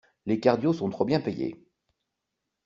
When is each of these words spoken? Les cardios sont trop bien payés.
Les 0.25 0.39
cardios 0.39 0.73
sont 0.73 0.89
trop 0.89 1.05
bien 1.05 1.19
payés. 1.21 1.63